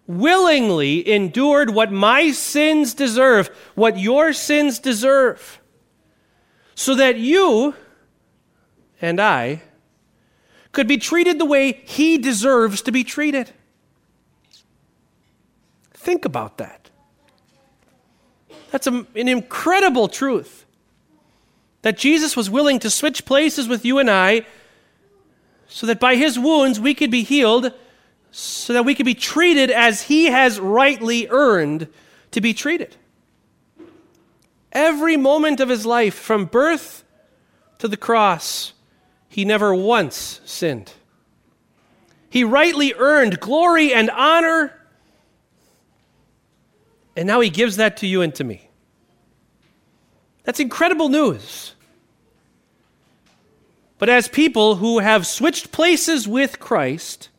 willingly 0.07 1.07
endured 1.07 1.69
what 1.69 1.91
my 1.91 2.31
sins 2.31 2.95
deserve, 2.95 3.47
what 3.75 3.99
your 3.99 4.33
sins 4.33 4.79
deserve, 4.79 5.61
so 6.73 6.95
that 6.95 7.17
you 7.17 7.75
and 8.99 9.21
I 9.21 9.61
could 10.71 10.87
be 10.87 10.97
treated 10.97 11.37
the 11.37 11.45
way 11.45 11.73
he 11.73 12.17
deserves 12.17 12.81
to 12.81 12.91
be 12.91 13.03
treated. 13.03 13.51
Think 15.93 16.25
about 16.25 16.57
that. 16.57 16.89
That's 18.71 18.87
an 18.87 19.05
incredible 19.13 20.07
truth. 20.07 20.65
That 21.83 21.99
Jesus 21.99 22.35
was 22.35 22.49
willing 22.49 22.79
to 22.79 22.89
switch 22.89 23.25
places 23.25 23.67
with 23.67 23.85
you 23.85 23.99
and 23.99 24.09
I 24.09 24.47
so 25.67 25.85
that 25.87 25.99
by 25.99 26.15
his 26.15 26.37
wounds 26.37 26.79
we 26.79 26.93
could 26.93 27.11
be 27.11 27.23
healed, 27.23 27.71
so 28.31 28.73
that 28.73 28.85
we 28.85 28.95
could 28.95 29.05
be 29.05 29.15
treated 29.15 29.71
as 29.71 30.03
he 30.03 30.25
has 30.25 30.59
rightly 30.59 31.27
earned 31.29 31.87
to 32.31 32.41
be 32.41 32.53
treated. 32.53 32.95
every 34.75 35.15
moment 35.15 35.59
of 35.61 35.69
his 35.69 35.85
life, 35.85 36.13
from 36.13 36.45
birth 36.45 37.03
to 37.79 37.87
the 37.87 37.97
cross, 37.97 38.73
he 39.29 39.45
never 39.45 39.73
once 39.73 40.41
sinned. 40.45 40.91
He 42.29 42.43
rightly 42.43 42.93
earned 42.93 43.39
glory 43.39 43.93
and 43.93 44.09
honor, 44.11 44.73
and 47.15 47.25
now 47.25 47.39
he 47.39 47.49
gives 47.49 47.77
that 47.77 47.97
to 47.97 48.07
you 48.07 48.21
and 48.21 48.35
to 48.35 48.43
me. 48.43 48.69
That's 50.43 50.59
incredible 50.59 51.07
news. 51.09 51.74
But 53.97 54.09
as 54.09 54.27
people 54.27 54.75
who 54.75 54.99
have 54.99 55.25
switched 55.25 55.71
places 55.71 56.27
with 56.27 56.59
Christ, 56.59 57.29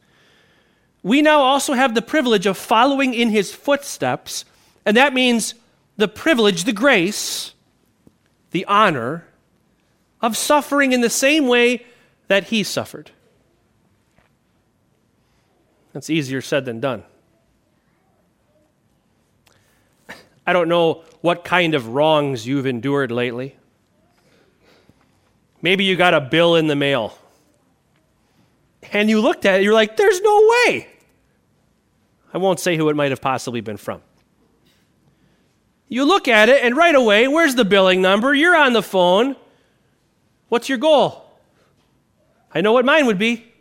we 1.02 1.22
now 1.22 1.40
also 1.40 1.74
have 1.74 1.94
the 1.94 2.02
privilege 2.02 2.46
of 2.46 2.56
following 2.56 3.14
in 3.14 3.30
his 3.30 3.52
footsteps, 3.52 4.44
and 4.84 4.96
that 4.96 5.14
means 5.14 5.54
the 5.96 6.08
privilege, 6.08 6.64
the 6.64 6.72
grace, 6.72 7.52
the 8.50 8.64
honor 8.64 9.26
of 10.20 10.36
suffering 10.36 10.92
in 10.92 11.02
the 11.02 11.10
same 11.10 11.46
way 11.46 11.84
that 12.28 12.44
he 12.44 12.62
suffered. 12.62 13.10
That's 15.92 16.10
easier 16.10 16.40
said 16.40 16.64
than 16.64 16.80
done. 16.80 17.04
I 20.46 20.52
don't 20.52 20.68
know 20.68 21.04
what 21.20 21.44
kind 21.44 21.74
of 21.74 21.88
wrongs 21.88 22.46
you've 22.46 22.66
endured 22.66 23.10
lately. 23.10 23.56
Maybe 25.66 25.82
you 25.82 25.96
got 25.96 26.14
a 26.14 26.20
bill 26.20 26.54
in 26.54 26.68
the 26.68 26.76
mail 26.76 27.18
and 28.92 29.10
you 29.10 29.20
looked 29.20 29.44
at 29.44 29.58
it, 29.58 29.64
you're 29.64 29.74
like, 29.74 29.96
there's 29.96 30.20
no 30.20 30.48
way. 30.48 30.86
I 32.32 32.38
won't 32.38 32.60
say 32.60 32.76
who 32.76 32.88
it 32.88 32.94
might 32.94 33.10
have 33.10 33.20
possibly 33.20 33.60
been 33.60 33.76
from. 33.76 34.00
You 35.88 36.04
look 36.04 36.28
at 36.28 36.48
it, 36.48 36.62
and 36.62 36.76
right 36.76 36.94
away, 36.94 37.26
where's 37.26 37.56
the 37.56 37.64
billing 37.64 38.00
number? 38.00 38.32
You're 38.32 38.54
on 38.54 38.74
the 38.74 38.82
phone. 38.82 39.34
What's 40.50 40.68
your 40.68 40.78
goal? 40.78 41.28
I 42.54 42.60
know 42.60 42.70
what 42.70 42.84
mine 42.84 43.06
would 43.06 43.18
be. 43.18 43.52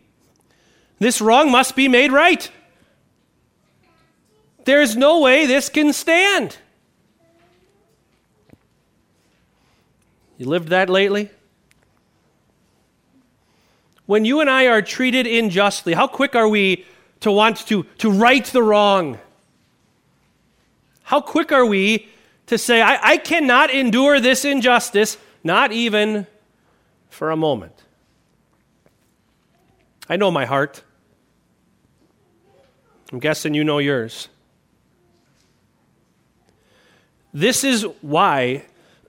This 1.00 1.20
wrong 1.20 1.50
must 1.50 1.74
be 1.74 1.88
made 1.88 2.12
right. 2.12 2.48
There's 4.64 4.96
no 4.96 5.22
way 5.22 5.46
this 5.46 5.68
can 5.68 5.92
stand. 5.92 6.56
You 10.38 10.46
lived 10.46 10.68
that 10.68 10.88
lately? 10.88 11.30
When 14.06 14.24
you 14.24 14.40
and 14.40 14.48
I 14.48 14.66
are 14.66 14.82
treated 14.82 15.26
unjustly, 15.26 15.92
how 15.92 16.06
quick 16.06 16.34
are 16.34 16.48
we 16.48 16.86
to 17.20 17.32
want 17.32 17.66
to, 17.66 17.82
to 17.98 18.10
right 18.10 18.44
the 18.44 18.62
wrong? 18.62 19.18
How 21.02 21.20
quick 21.20 21.52
are 21.52 21.66
we 21.66 22.08
to 22.46 22.56
say, 22.56 22.80
I, 22.80 22.98
I 23.02 23.16
cannot 23.16 23.70
endure 23.70 24.20
this 24.20 24.44
injustice, 24.44 25.18
not 25.42 25.72
even 25.72 26.26
for 27.10 27.30
a 27.30 27.36
moment? 27.36 27.74
I 30.08 30.16
know 30.16 30.30
my 30.30 30.44
heart. 30.44 30.82
I'm 33.12 33.18
guessing 33.18 33.54
you 33.54 33.64
know 33.64 33.78
yours. 33.78 34.28
This 37.32 37.64
is 37.64 37.82
why 38.00 38.64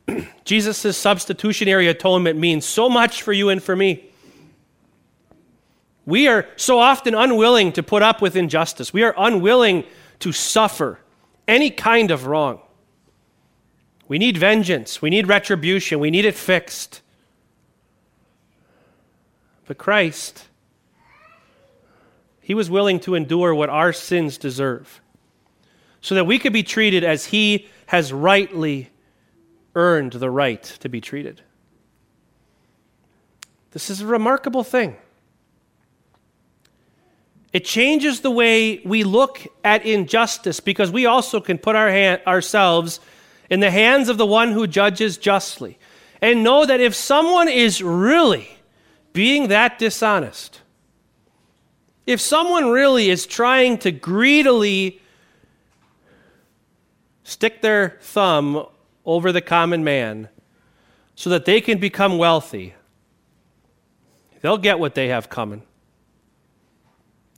Jesus' 0.44 0.98
substitutionary 0.98 1.88
atonement 1.88 2.38
means 2.40 2.66
so 2.66 2.90
much 2.90 3.22
for 3.22 3.32
you 3.32 3.50
and 3.50 3.62
for 3.62 3.76
me. 3.76 4.07
We 6.08 6.30
are 6.30 6.48
so 6.56 6.80
often 6.80 7.14
unwilling 7.14 7.74
to 7.74 7.84
put 7.84 8.02
up 8.02 8.22
with 8.22 8.38
injustice. 8.38 8.94
We 8.94 9.04
are 9.04 9.14
unwilling 9.18 9.84
to 10.20 10.32
suffer 10.32 11.00
any 11.50 11.70
kind 11.70 12.12
of 12.12 12.28
wrong. 12.28 12.62
We 14.08 14.18
need 14.18 14.38
vengeance. 14.38 15.02
We 15.02 15.10
need 15.10 15.28
retribution. 15.28 16.00
We 16.00 16.10
need 16.10 16.24
it 16.24 16.36
fixed. 16.36 17.02
But 19.66 19.78
Christ, 19.78 20.48
He 22.40 22.54
was 22.54 22.70
willing 22.70 23.02
to 23.02 23.14
endure 23.14 23.54
what 23.54 23.70
our 23.70 23.92
sins 23.92 24.38
deserve 24.38 25.02
so 26.00 26.16
that 26.16 26.24
we 26.24 26.40
could 26.40 26.54
be 26.54 26.64
treated 26.64 27.04
as 27.04 27.26
He 27.26 27.68
has 27.88 28.14
rightly 28.14 28.92
earned 29.76 30.14
the 30.14 30.32
right 30.32 30.64
to 30.64 30.88
be 30.88 31.02
treated. 31.02 31.42
This 33.72 33.90
is 33.90 34.00
a 34.00 34.08
remarkable 34.08 34.64
thing. 34.64 34.96
It 37.58 37.66
changes 37.66 38.20
the 38.20 38.30
way 38.30 38.82
we 38.86 39.04
look 39.04 39.42
at 39.64 39.84
injustice 39.84 40.60
because 40.60 40.92
we 40.92 41.08
also 41.08 41.42
can 41.42 41.58
put 41.58 41.76
our 41.76 41.90
hand, 41.90 42.22
ourselves 42.28 43.00
in 43.50 43.62
the 43.62 43.72
hands 43.72 44.10
of 44.10 44.20
the 44.20 44.28
one 44.28 44.52
who 44.52 44.68
judges 44.68 45.18
justly 45.18 45.80
and 46.22 46.44
know 46.44 46.68
that 46.68 46.80
if 46.80 46.94
someone 46.94 47.50
is 47.50 47.82
really 47.82 48.48
being 49.12 49.48
that 49.48 49.80
dishonest, 49.80 50.62
if 52.06 52.22
someone 52.22 52.70
really 52.70 53.10
is 53.10 53.26
trying 53.26 53.80
to 53.80 53.92
greedily 53.92 55.02
stick 57.24 57.64
their 57.64 57.98
thumb 58.02 58.68
over 59.04 59.32
the 59.32 59.42
common 59.42 59.84
man 59.84 60.30
so 61.16 61.32
that 61.32 61.46
they 61.46 61.60
can 61.60 61.80
become 61.80 62.20
wealthy, 62.20 62.76
they'll 64.42 64.60
get 64.60 64.78
what 64.78 64.94
they 64.94 65.08
have 65.08 65.28
coming. 65.28 65.64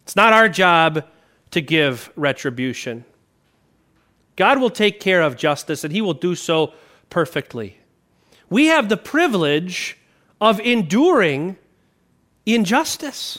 It's 0.09 0.15
not 0.15 0.33
our 0.33 0.49
job 0.49 1.05
to 1.51 1.61
give 1.61 2.11
retribution. 2.15 3.05
God 4.37 4.59
will 4.59 4.71
take 4.71 4.99
care 4.99 5.21
of 5.21 5.37
justice, 5.37 5.83
and 5.83 5.93
He 5.93 6.01
will 6.01 6.15
do 6.15 6.33
so 6.33 6.73
perfectly. 7.11 7.77
We 8.49 8.65
have 8.65 8.89
the 8.89 8.97
privilege 8.97 9.99
of 10.41 10.59
enduring 10.61 11.57
injustice. 12.43 13.37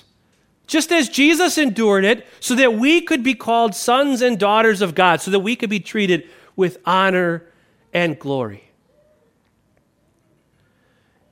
Just 0.68 0.92
as 0.92 1.08
Jesus 1.08 1.58
endured 1.58 2.04
it, 2.04 2.24
so 2.38 2.54
that 2.54 2.74
we 2.74 3.00
could 3.00 3.24
be 3.24 3.34
called 3.34 3.74
sons 3.74 4.22
and 4.22 4.38
daughters 4.38 4.80
of 4.80 4.94
God, 4.94 5.20
so 5.20 5.32
that 5.32 5.40
we 5.40 5.56
could 5.56 5.70
be 5.70 5.80
treated 5.80 6.30
with 6.54 6.78
honor 6.86 7.48
and 7.92 8.16
glory. 8.16 8.70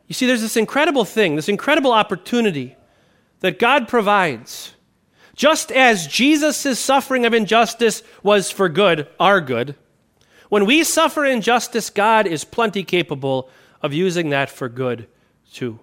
You 0.09 0.15
see, 0.15 0.27
there's 0.27 0.43
this 0.43 0.57
incredible 0.57 1.05
thing, 1.05 1.37
this 1.37 1.49
incredible 1.49 1.93
opportunity 1.93 2.75
that 3.39 3.61
God 3.61 3.87
provides 3.87 4.75
just 5.39 5.71
as 5.71 6.09
Jesus' 6.09 6.81
suffering 6.81 7.25
of 7.25 7.33
injustice 7.33 8.03
was 8.25 8.51
for 8.51 8.69
good, 8.69 9.07
our 9.21 9.41
good, 9.41 9.77
when 10.49 10.67
we 10.67 10.83
suffer 10.83 11.25
injustice, 11.25 11.91
God 11.91 12.27
is 12.27 12.45
plenty 12.45 12.83
capable 12.83 13.49
of 13.81 13.95
using 13.95 14.31
that 14.31 14.51
for 14.51 14.69
good 14.69 15.07
too. 15.53 15.79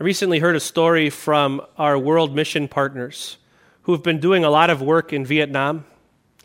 I 0.00 0.04
recently 0.04 0.38
heard 0.38 0.56
a 0.56 0.60
story 0.60 1.10
from 1.10 1.60
our 1.76 1.98
world 1.98 2.34
mission 2.34 2.66
partners 2.66 3.36
who 3.82 3.92
have 3.92 4.02
been 4.02 4.20
doing 4.20 4.42
a 4.42 4.50
lot 4.50 4.70
of 4.70 4.80
work 4.80 5.12
in 5.12 5.26
Vietnam 5.26 5.84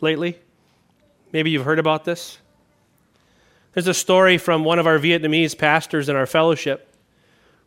lately. 0.02 0.38
Maybe 1.32 1.50
you've 1.50 1.64
heard 1.64 1.78
about 1.78 2.04
this. 2.04 2.36
There's 3.72 3.88
a 3.88 3.94
story 3.94 4.36
from 4.36 4.64
one 4.64 4.78
of 4.78 4.86
our 4.86 4.98
Vietnamese 4.98 5.56
pastors 5.56 6.10
in 6.10 6.16
our 6.16 6.26
fellowship 6.26 6.89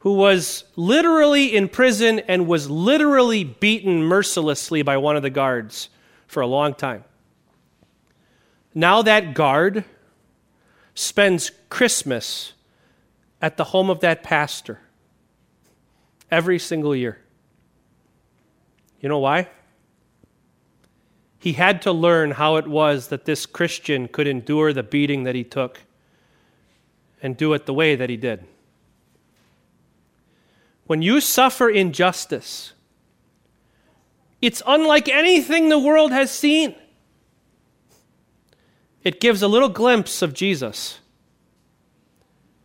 who 0.03 0.11
was 0.11 0.65
literally 0.75 1.55
in 1.55 1.69
prison 1.69 2.19
and 2.19 2.45
was 2.45 2.69
literally 2.69 3.45
beaten 3.45 4.03
mercilessly 4.03 4.81
by 4.81 4.97
one 4.97 5.15
of 5.15 5.21
the 5.21 5.29
guards 5.29 5.87
for 6.27 6.41
a 6.41 6.45
long 6.45 6.73
time. 6.73 7.05
Now 8.75 9.01
that 9.01 9.33
guard 9.33 9.85
spends 10.93 11.51
Christmas 11.69 12.51
at 13.41 13.55
the 13.55 13.63
home 13.63 13.89
of 13.89 14.01
that 14.01 14.23
pastor 14.23 14.81
every 16.29 16.59
single 16.59 16.93
year. 16.93 17.19
You 18.99 19.07
know 19.07 19.19
why? 19.19 19.47
He 21.39 21.53
had 21.53 21.81
to 21.83 21.93
learn 21.93 22.31
how 22.31 22.57
it 22.57 22.67
was 22.67 23.07
that 23.07 23.23
this 23.23 23.45
Christian 23.45 24.09
could 24.09 24.27
endure 24.27 24.73
the 24.73 24.83
beating 24.83 25.23
that 25.23 25.33
he 25.35 25.45
took 25.45 25.79
and 27.21 27.37
do 27.37 27.53
it 27.53 27.65
the 27.65 27.73
way 27.73 27.95
that 27.95 28.09
he 28.09 28.17
did. 28.17 28.45
When 30.85 31.01
you 31.01 31.21
suffer 31.21 31.69
injustice, 31.69 32.73
it's 34.41 34.61
unlike 34.67 35.07
anything 35.07 35.69
the 35.69 35.79
world 35.79 36.11
has 36.11 36.29
seen. 36.29 36.75
It 39.03 39.19
gives 39.19 39.41
a 39.41 39.47
little 39.47 39.69
glimpse 39.69 40.21
of 40.21 40.33
Jesus. 40.33 40.99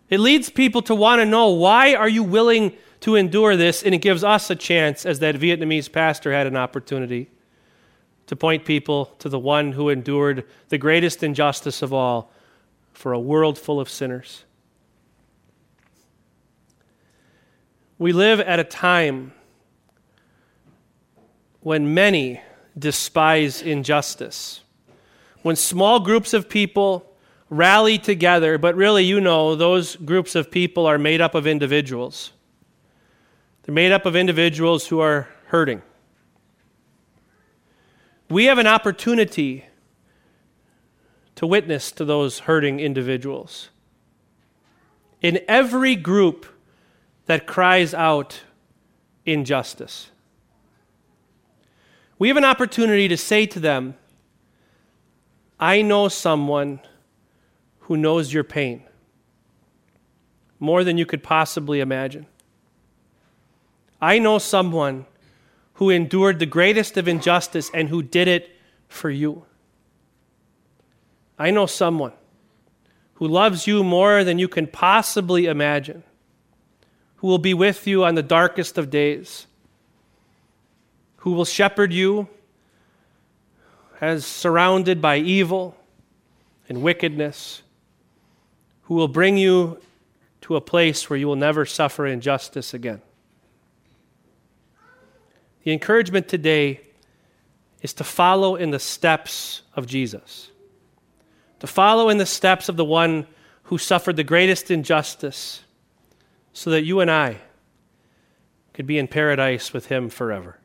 It 0.09 0.21
leads 0.21 0.51
people 0.51 0.83
to 0.83 0.95
want 0.95 1.21
to 1.21 1.27
know 1.27 1.51
why 1.51 1.95
are 1.95 2.09
you 2.09 2.23
willing 2.23 2.77
to 3.01 3.15
endure 3.15 3.57
this 3.57 3.83
and 3.83 3.95
it 3.95 3.99
gives 3.99 4.25
us 4.25 4.51
a 4.51 4.57
chance 4.57 5.07
as 5.07 5.21
that 5.21 5.37
Vietnamese 5.37 5.91
pastor 5.91 6.33
had 6.33 6.47
an 6.47 6.57
opportunity 6.57 7.31
to 8.27 8.37
point 8.37 8.65
people 8.65 9.07
to 9.19 9.29
the 9.29 9.39
one 9.39 9.73
who 9.73 9.89
endured 9.89 10.45
the 10.69 10.79
greatest 10.79 11.23
injustice 11.23 11.83
of 11.83 11.93
all 11.93 12.33
for 12.93 13.13
a 13.13 13.21
world 13.21 13.59
full 13.59 13.81
of 13.81 13.89
sinners. 13.89 14.45
We 17.99 18.13
live 18.13 18.39
at 18.39 18.61
a 18.61 18.65
time 18.65 19.33
when 21.61 21.95
many 21.95 22.41
despise 22.79 23.61
injustice, 23.61 24.61
when 25.43 25.57
small 25.57 25.99
groups 25.99 26.33
of 26.33 26.49
people 26.49 27.13
rally 27.51 27.99
together, 27.99 28.57
but 28.57 28.77
really, 28.77 29.05
you 29.05 29.21
know, 29.21 29.57
those 29.57 29.97
groups 29.97 30.37
of 30.37 30.51
people 30.51 30.87
are 30.87 30.99
made 30.99 31.21
up 31.21 31.35
of 31.35 31.47
individuals. 31.47 32.31
They're 33.63 33.75
made 33.75 33.91
up 33.91 34.07
of 34.07 34.15
individuals 34.15 34.87
who 34.87 35.01
are 35.01 35.29
hurting. 35.47 35.83
We 38.31 38.45
have 38.45 38.59
an 38.59 38.67
opportunity 38.67 39.65
to 41.35 41.47
witness 41.47 41.91
to 41.93 42.05
those 42.05 42.41
hurting 42.41 42.79
individuals. 42.79 43.71
In 45.21 45.41
every 45.49 45.97
group 45.97 46.47
that 47.29 47.47
cries 47.47 47.93
out 47.95 48.41
injustice, 49.25 50.11
we 52.19 52.29
have 52.29 52.37
an 52.37 52.45
opportunity 52.45 53.07
to 53.07 53.17
say 53.17 53.47
to 53.47 53.61
them, 53.61 53.95
I 55.61 55.83
know 55.83 56.09
someone 56.09 56.81
who 57.81 57.97
knows 57.97 58.33
your 58.33 58.45
pain 58.45 58.83
more 60.59 60.83
than 60.85 60.99
you 60.99 61.07
could 61.07 61.23
possibly 61.23 61.81
imagine. 61.81 62.27
I 64.01 64.19
know 64.19 64.39
someone 64.39 65.07
who 65.75 65.91
endured 65.91 66.39
the 66.39 66.47
greatest 66.47 66.97
of 66.97 67.07
injustice 67.07 67.71
and 67.73 67.89
who 67.89 68.03
did 68.03 68.27
it 68.27 68.51
for 68.89 69.11
you. 69.11 69.45
I 71.39 71.51
know 71.51 71.67
someone 71.67 72.13
who 73.15 73.29
loves 73.29 73.67
you 73.67 73.85
more 73.85 74.25
than 74.25 74.39
you 74.39 74.49
can 74.49 74.67
possibly 74.67 75.47
imagine, 75.47 76.05
who 77.19 77.29
will 77.29 77.39
be 77.39 77.55
with 77.55 77.87
you 77.87 78.05
on 78.05 78.15
the 78.15 78.23
darkest 78.23 78.79
of 78.79 78.91
days, 78.91 79.47
who 81.19 81.33
will 81.33 81.45
shepherd 81.45 81.93
you 81.93 82.29
as 84.01 84.25
surrounded 84.25 85.01
by 85.01 85.17
evil 85.17 85.77
and 86.69 86.83
wickedness 86.83 87.63
who 88.89 88.95
will 88.95 89.09
bring 89.09 89.37
you 89.37 89.79
to 90.41 90.57
a 90.57 90.61
place 90.63 91.11
where 91.11 91.19
you 91.19 91.27
will 91.27 91.37
never 91.37 91.67
suffer 91.67 92.07
injustice 92.07 92.73
again. 92.73 93.03
The 95.63 95.75
encouragement 95.75 96.27
today 96.27 96.81
is 97.83 97.93
to 97.95 98.05
follow 98.05 98.57
in 98.57 98.71
the 98.71 98.79
steps 98.79 99.61
of 99.77 99.87
Jesus, 99.87 100.51
to 101.61 101.67
follow 101.67 102.09
in 102.09 102.17
the 102.17 102.25
steps 102.25 102.71
of 102.71 102.79
the 102.79 102.85
one 102.85 103.27
who 103.65 103.77
suffered 103.77 104.17
the 104.17 104.25
greatest 104.25 104.71
injustice, 104.71 105.65
so 106.59 106.71
that 106.71 106.83
you 106.83 106.99
and 106.99 107.09
I 107.09 107.37
could 108.75 108.85
be 108.85 108.99
in 108.99 109.07
paradise 109.07 109.73
with 109.73 109.87
him 109.87 110.09
forever. 110.11 110.59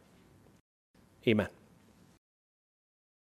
Amen. 1.27 1.49